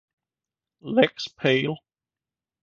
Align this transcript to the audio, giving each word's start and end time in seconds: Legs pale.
Legs 0.79 1.27
pale. 1.27 1.75